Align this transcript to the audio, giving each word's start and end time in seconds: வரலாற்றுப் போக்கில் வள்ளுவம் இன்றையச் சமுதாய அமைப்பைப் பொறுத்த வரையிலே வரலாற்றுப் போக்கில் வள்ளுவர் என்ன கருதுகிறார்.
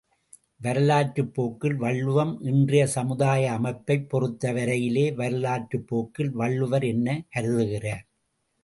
வரலாற்றுப் 0.61 1.33
போக்கில் 1.33 1.75
வள்ளுவம் 1.75 2.41
இன்றையச் 2.43 2.93
சமுதாய 2.95 3.51
அமைப்பைப் 3.51 4.09
பொறுத்த 4.09 4.53
வரையிலே 4.53 5.13
வரலாற்றுப் 5.13 5.87
போக்கில் 5.87 6.33
வள்ளுவர் 6.33 6.83
என்ன 6.83 7.07
கருதுகிறார். 7.35 8.05